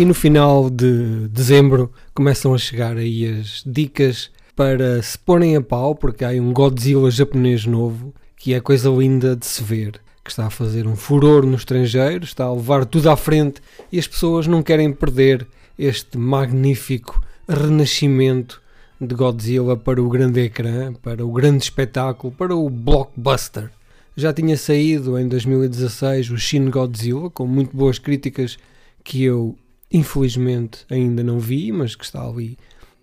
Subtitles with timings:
[0.00, 5.60] E no final de dezembro começam a chegar aí as dicas para se porem a
[5.60, 10.30] pau, porque há um Godzilla japonês novo que é coisa linda de se ver, que
[10.30, 13.60] está a fazer um furor no estrangeiro, está a levar tudo à frente
[13.92, 15.46] e as pessoas não querem perder
[15.78, 18.62] este magnífico renascimento
[18.98, 23.70] de Godzilla para o grande ecrã, para o grande espetáculo, para o blockbuster.
[24.16, 28.56] Já tinha saído em 2016 o Shin Godzilla, com muito boas críticas
[29.04, 29.58] que eu
[29.92, 32.56] infelizmente ainda não vi, mas que está ali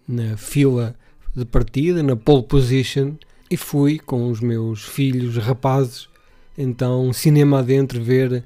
[0.08, 0.96] na fila
[1.36, 3.14] de partida, na pole position,
[3.50, 6.10] e fui com os meus filhos rapazes,
[6.58, 8.44] então cinema adentro ver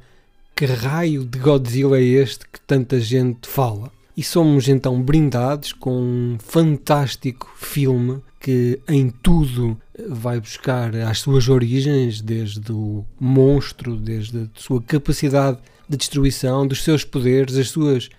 [0.55, 3.91] que raio de Godzilla é este que tanta gente fala.
[4.15, 11.47] E somos então brindados com um fantástico filme que em tudo vai buscar as suas
[11.47, 18.09] origens, desde o monstro, desde a sua capacidade de destruição, dos seus poderes, as suas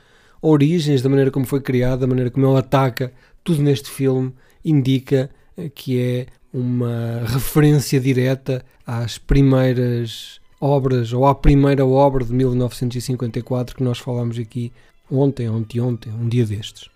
[0.42, 3.12] origens, da maneira como foi criado, da maneira como ele ataca,
[3.44, 5.30] tudo neste filme indica
[5.74, 13.82] que é uma referência direta às primeiras obras, ou à primeira obra de 1954 que
[13.82, 14.72] nós falámos aqui
[15.10, 16.88] ontem, ontem, ontem, um dia destes.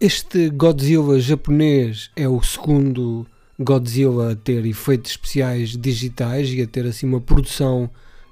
[0.00, 3.26] Este Godzilla japonês é o segundo
[3.58, 7.88] Godzilla a ter efeitos especiais digitais e a ter assim uma produção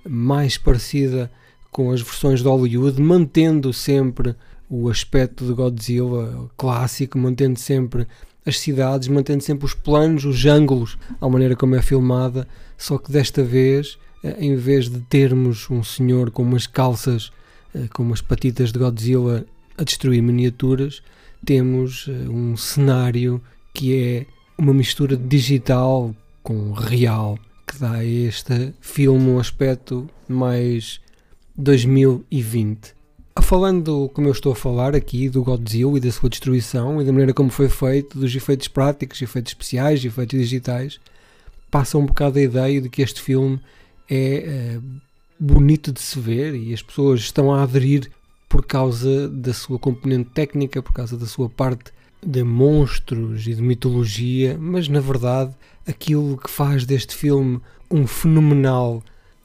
[0.06, 1.30] mais parecida
[1.75, 4.36] com as versões de Hollywood, mantendo sempre
[4.70, 8.07] o aspecto de Godzilla clássico, mantendo sempre
[8.46, 12.46] as cidades, mantendo sempre os planos, os ângulos, a maneira como é filmada,
[12.79, 17.33] só que desta vez, eh, em vez de termos um senhor com umas calças,
[17.74, 19.45] eh, com umas patitas de Godzilla
[19.77, 21.02] a destruir miniaturas,
[21.45, 23.42] temos eh, um cenário
[23.74, 24.27] que é
[24.57, 27.36] uma mistura digital com real,
[27.67, 31.02] que dá a este filme um aspecto mais
[31.56, 32.94] 2020
[33.44, 37.12] falando como eu estou a falar aqui do Godzilla e da sua destruição e da
[37.12, 40.98] maneira como foi feito, dos efeitos práticos, efeitos especiais, efeitos digitais,
[41.70, 43.60] passa um bocado a ideia de que este filme
[44.08, 44.80] é, é
[45.38, 48.10] bonito de se ver e as pessoas estão a aderir
[48.48, 51.92] por causa da sua componente técnica, por causa da sua parte
[52.24, 55.54] de monstros e de mitologia, mas na verdade
[55.86, 57.60] aquilo que faz deste filme
[57.90, 59.02] um fenomenal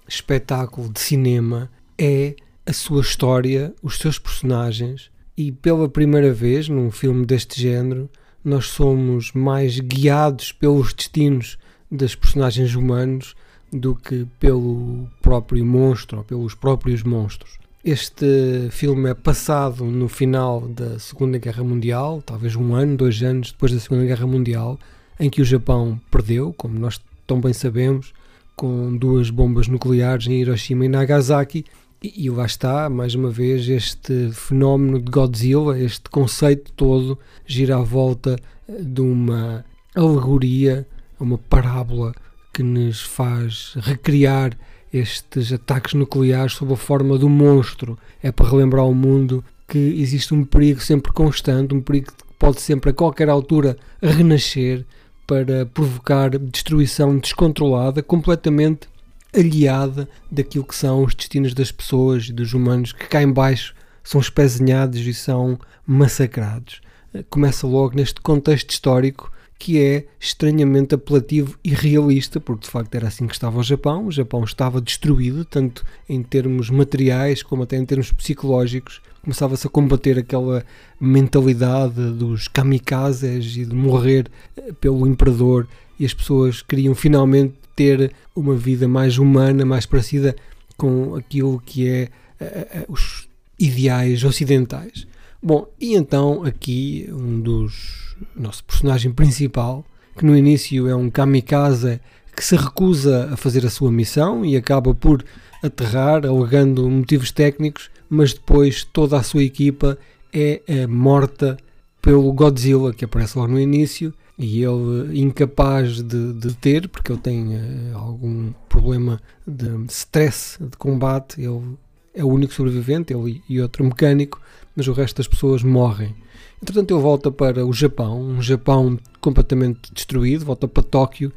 [0.07, 2.33] espetáculo de cinema é
[2.65, 8.09] a sua história, os seus personagens, e pela primeira vez num filme deste género,
[8.43, 11.57] nós somos mais guiados pelos destinos
[11.91, 13.35] dos personagens humanos
[13.71, 17.57] do que pelo próprio monstro ou pelos próprios monstros.
[17.83, 23.51] Este filme é passado no final da Segunda Guerra Mundial, talvez um ano, dois anos
[23.51, 24.79] depois da Segunda Guerra Mundial,
[25.19, 28.13] em que o Japão perdeu, como nós tão bem sabemos,
[28.55, 31.65] com duas bombas nucleares em Hiroshima e Nagasaki,
[32.01, 37.81] e, lá está, mais uma vez, este fenómeno de Godzilla, este conceito todo, gira à
[37.81, 38.37] volta
[38.69, 40.87] eh, de uma alegoria,
[41.19, 42.13] uma parábola
[42.53, 44.57] que nos faz recriar
[44.93, 47.99] estes ataques nucleares sob a forma do monstro.
[48.23, 52.61] É para relembrar ao mundo que existe um perigo sempre constante, um perigo que pode
[52.61, 54.85] sempre a qualquer altura renascer
[55.27, 58.87] para provocar destruição descontrolada, completamente
[59.35, 63.73] aliada daquilo que são os destinos das pessoas e dos humanos que cá em baixo
[64.03, 66.81] são espezinhados e são massacrados.
[67.29, 73.09] Começa logo neste contexto histórico que é estranhamente apelativo e realista, porque de facto era
[73.09, 74.07] assim que estava o Japão.
[74.07, 79.01] O Japão estava destruído, tanto em termos materiais como até em termos psicológicos.
[79.21, 80.65] Começava-se a combater aquela
[80.99, 85.67] mentalidade dos kamikazes e de morrer eh, pelo imperador,
[85.99, 90.35] e as pessoas queriam finalmente ter uma vida mais humana, mais parecida
[90.75, 92.09] com aquilo que é
[92.41, 95.07] uh, uh, os ideais ocidentais.
[95.41, 99.85] Bom, e então aqui um dos nosso personagem principal,
[100.17, 102.01] que no início é um kamikaze
[102.35, 105.23] que se recusa a fazer a sua missão e acaba por
[105.63, 109.97] aterrar, alegando motivos técnicos, mas depois toda a sua equipa
[110.33, 111.55] é, é morta
[112.01, 117.19] pelo Godzilla que aparece logo no início e ele incapaz de, de ter, porque ele
[117.19, 121.77] tem uh, algum problema de stress de combate, ele
[122.13, 124.41] é o único sobrevivente, ele e outro mecânico,
[124.73, 126.15] mas o resto das pessoas morrem.
[126.63, 131.33] Entretanto, ele volta para o Japão, um Japão completamente destruído, volta para Tóquio,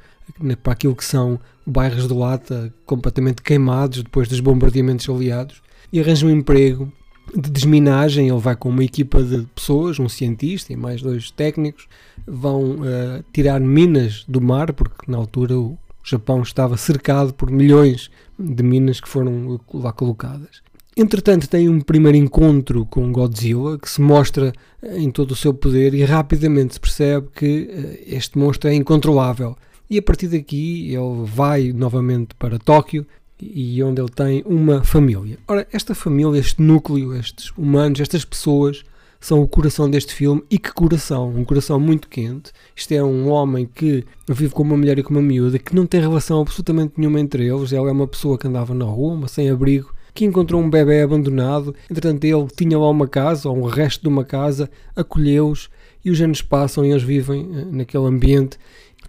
[0.62, 5.60] para aquilo que são bairros de lata completamente queimados depois dos bombardeamentos aliados,
[5.92, 6.92] e arranja um emprego
[7.34, 8.28] de desminagem.
[8.28, 11.88] Ele vai com uma equipa de pessoas, um cientista e mais dois técnicos,
[12.26, 18.10] vão uh, tirar minas do mar, porque na altura o Japão estava cercado por milhões
[18.38, 20.62] de minas que foram lá colocadas.
[20.94, 24.52] Entretanto, tem um primeiro encontro com Godzilla que se mostra
[24.82, 29.56] em todo o seu poder e rapidamente se percebe que este monstro é incontrolável.
[29.88, 33.06] E a partir daqui ele vai novamente para Tóquio
[33.54, 35.38] e onde ele tem uma família.
[35.48, 38.84] Ora, esta família, este núcleo, estes humanos, estas pessoas
[39.22, 42.52] são o coração deste filme e que coração, um coração muito quente.
[42.74, 45.86] Isto é um homem que vive com uma mulher e com uma miúda que não
[45.86, 47.72] tem relação absolutamente nenhuma entre eles.
[47.72, 51.02] Ela é uma pessoa que andava na rua, uma sem abrigo, que encontrou um bebê
[51.02, 51.74] abandonado.
[51.88, 55.70] Entretanto, ele tinha lá uma casa, ou um resto de uma casa, acolheu-os
[56.04, 58.58] e os anos passam e eles vivem eh, naquele ambiente.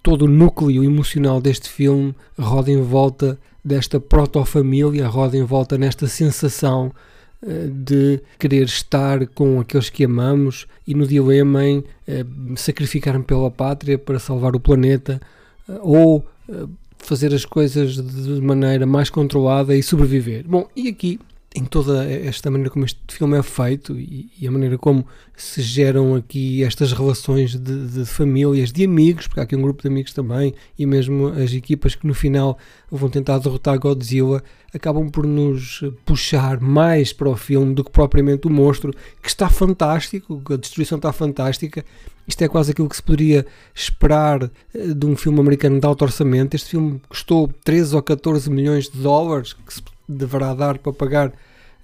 [0.04, 6.08] Todo o núcleo emocional deste filme roda em volta desta proto-família, roda em volta nesta
[6.08, 6.92] sensação
[7.42, 13.50] eh, de querer estar com aqueles que amamos e no dilema em eh, sacrificar-me pela
[13.50, 15.22] pátria para salvar o planeta
[15.70, 16.26] eh, ou
[16.98, 20.46] fazer as coisas de maneira mais controlada e sobreviver.
[20.48, 21.20] Bom, e aqui
[21.56, 25.06] em toda esta maneira como este filme é feito e, e a maneira como
[25.36, 29.82] se geram aqui estas relações de, de, famílias, de amigos, porque há aqui um grupo
[29.84, 32.58] de amigos também, e mesmo as equipas que no final
[32.90, 38.48] vão tentar derrotar Godzilla, acabam por nos puxar mais para o filme do que propriamente
[38.48, 41.86] o monstro, que está fantástico, a destruição está fantástica.
[42.28, 43.46] Isto é quase aquilo que se poderia
[43.76, 46.56] esperar eh, de um filme americano de alto orçamento.
[46.56, 51.34] Este filme custou 13 ou 14 milhões de dólares, que se deverá dar para pagar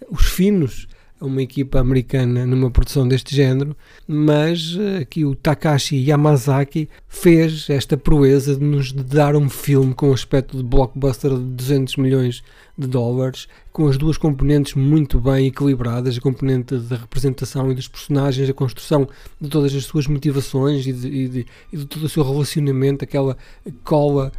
[0.09, 0.87] os finos
[1.19, 3.75] a uma equipa americana numa produção deste género,
[4.07, 10.13] mas eh, aqui o Takashi Yamazaki fez esta proeza de nos dar um filme com
[10.13, 12.41] aspecto de blockbuster de 200 milhões
[12.77, 17.89] de dólares, com as duas componentes muito bem equilibradas, a componente da representação e dos
[17.89, 19.07] personagens, a construção
[19.41, 23.03] de todas as suas motivações e de, e de, e de todo o seu relacionamento,
[23.03, 23.35] aquela
[23.83, 24.31] cola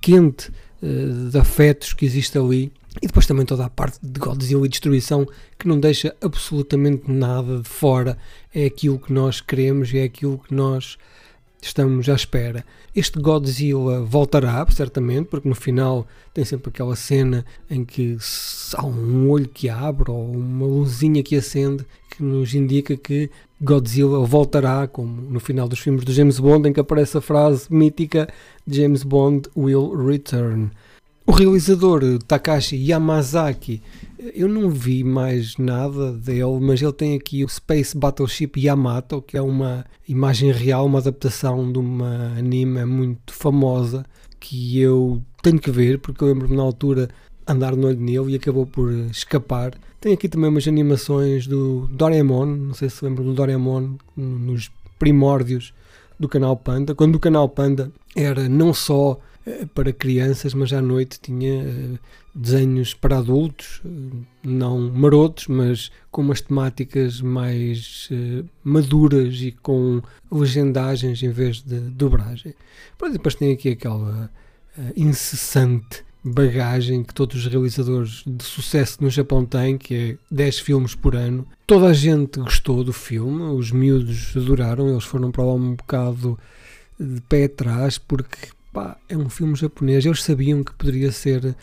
[0.00, 4.66] quente uh, de afetos que existe ali e depois também toda a parte de Godzilla
[4.66, 5.26] e destruição
[5.58, 8.18] que não deixa absolutamente nada de fora.
[8.54, 10.98] É aquilo que nós queremos e é aquilo que nós
[11.62, 12.64] estamos à espera.
[12.94, 18.16] Este Godzilla voltará, certamente, porque no final tem sempre aquela cena em que
[18.74, 24.24] há um olho que abre ou uma luzinha que acende que nos indica que Godzilla
[24.24, 28.28] voltará, como no final dos filmes do James Bond, em que aparece a frase mítica
[28.66, 30.70] James Bond will return.
[31.30, 33.80] O realizador Takashi Yamazaki,
[34.34, 39.36] eu não vi mais nada dele, mas ele tem aqui o Space Battleship Yamato, que
[39.36, 44.04] é uma imagem real, uma adaptação de uma anime muito famosa
[44.40, 47.08] que eu tenho que ver, porque eu lembro-me na altura
[47.46, 49.74] andar no olho nele e acabou por escapar.
[50.00, 54.68] Tem aqui também umas animações do Doraemon, não sei se lembram do Doraemon, nos
[54.98, 55.72] primórdios
[56.18, 59.29] do canal Panda, quando o canal Panda era não só eh,
[59.74, 61.98] para crianças, mas à noite tinha eh,
[62.34, 63.88] desenhos para adultos, eh,
[64.44, 68.08] não marotos, mas com umas temáticas mais
[68.62, 72.54] maduras e com legendagens em vez de dobragem.
[73.12, 74.30] Depois tem aqui aquela
[74.96, 80.94] incessante bagagem que todos os realizadores de sucesso no Japão têm, que é 10 filmes
[80.94, 81.46] por ano.
[81.66, 86.38] Toda a gente gostou do filme, os miúdos adoraram, eles foram para lá um bocado
[86.98, 90.04] de pé atrás, porque pá, é um filme japonês.
[90.04, 91.54] Eles sabiam que poderia ser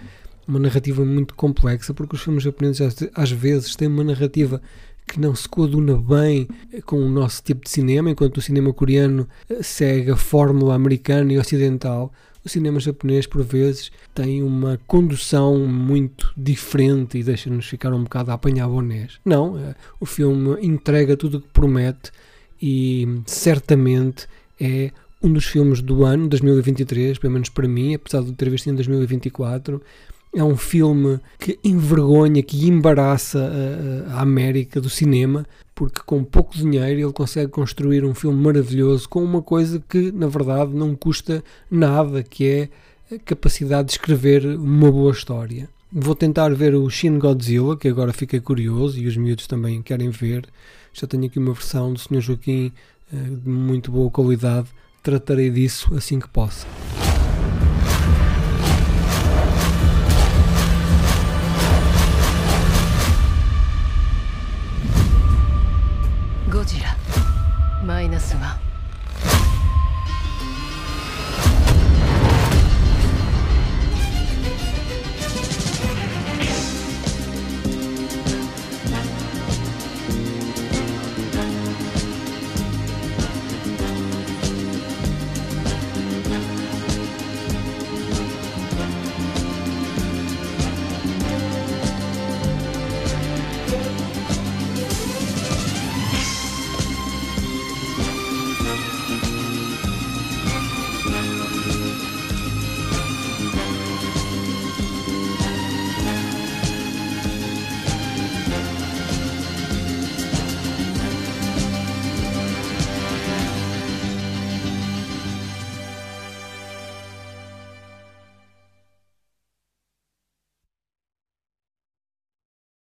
[0.48, 4.62] uma narrativa muito complexa, porque os filmes japoneses às vezes têm uma narrativa
[5.08, 6.48] que não se coaduna bem
[6.86, 11.32] com o nosso tipo de cinema, enquanto o cinema coreano eh, segue a fórmula americana
[11.32, 12.12] e ocidental.
[12.44, 18.32] O cinema japonês, por vezes, tem uma condução muito diferente e deixa-nos ficar um bocado
[18.32, 19.20] a apanhar bonés.
[19.24, 22.12] Não, eh, o filme entrega tudo o que promete
[22.62, 24.28] e certamente
[24.60, 28.70] é um dos filmes do ano, 2023, pelo menos para mim, apesar de ter visto
[28.70, 29.82] em 2024.
[30.36, 36.56] É um filme que envergonha, que embaraça a, a, América do cinema, porque com pouco
[36.56, 41.44] dinheiro ele consegue construir um filme maravilhoso com uma coisa que, na verdade, não custa
[41.72, 42.70] nada, que é
[43.16, 45.70] a capacidade de escrever uma boa história.
[45.92, 50.10] Vou tentar ver o Shin Godzilla, que agora fiquei curioso e os miúdos também querem
[50.10, 50.46] ver.
[50.94, 52.20] Já tenho aqui uma versão do Sr.
[52.20, 52.74] Joaquim
[53.12, 54.68] eh, de muito boa qualidade
[55.08, 56.68] tratarei disso assim que possa.